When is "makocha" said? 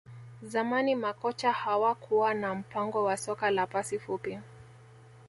0.95-1.51